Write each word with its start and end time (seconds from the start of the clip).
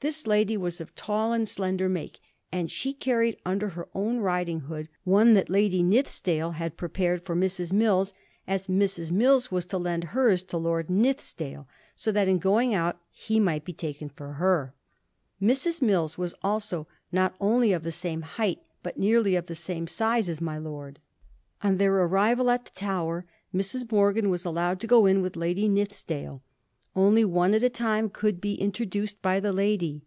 This 0.00 0.28
lady 0.28 0.56
was 0.56 0.80
of 0.80 0.94
tall 0.94 1.32
and 1.32 1.48
slender 1.48 1.88
make, 1.88 2.20
and 2.52 2.70
she 2.70 2.92
carried 2.94 3.36
imder 3.44 3.72
her 3.72 3.88
own 3.96 4.18
riding 4.20 4.60
hood 4.60 4.88
one 5.02 5.34
that 5.34 5.50
Lady 5.50 5.82
Nithisdale 5.82 6.52
had 6.54 6.76
prepared 6.76 7.24
for 7.24 7.34
Mrs. 7.34 7.72
Mills, 7.72 8.14
as 8.46 8.68
Mrs. 8.68 9.10
Mills 9.10 9.50
was 9.50 9.66
to 9.66 9.76
lend 9.76 10.04
hers 10.04 10.44
to 10.44 10.56
Lord 10.56 10.86
Nithisdale, 10.86 11.66
so 11.96 12.12
that 12.12 12.28
in 12.28 12.38
going 12.38 12.74
out 12.74 13.00
he 13.10 13.40
might 13.40 13.64
be 13.64 13.72
taken 13.72 14.08
for 14.08 14.34
her. 14.34 14.72
Mrs. 15.42 15.82
Mills 15.82 16.16
was 16.16 16.32
also 16.44 16.86
'not 17.10 17.34
only 17.40 17.72
of 17.72 17.82
the 17.82 17.90
same 17.90 18.22
height, 18.22 18.60
but 18.84 19.00
nearly 19.00 19.34
of 19.34 19.46
the 19.46 19.56
same 19.56 19.88
size 19.88 20.28
as 20.28 20.40
my 20.40 20.58
lord.' 20.58 21.00
On. 21.62 21.76
their 21.76 21.92
arrival 21.92 22.50
at 22.50 22.66
the 22.66 22.70
Tower, 22.70 23.26
Mrs. 23.52 23.90
Morgan 23.90 24.30
was 24.30 24.44
allowed 24.44 24.78
to 24.78 24.86
go 24.86 25.06
in 25.06 25.22
with 25.22 25.34
Lady 25.34 25.68
Nithisdale. 25.68 26.42
Only 26.96 27.24
one 27.24 27.54
at 27.54 27.62
a 27.62 27.68
time 27.70 28.10
could 28.10 28.40
be 28.40 28.54
introduced 28.54 29.22
by 29.22 29.38
the 29.38 29.52
lady. 29.52 30.02